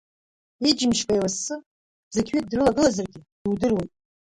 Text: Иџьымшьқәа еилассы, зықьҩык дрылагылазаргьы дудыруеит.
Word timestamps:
Иџьымшьқәа 0.69 1.13
еилассы, 1.15 1.55
зықьҩык 2.13 2.45
дрылагылазаргьы 2.51 3.19
дудыруеит. 3.43 3.91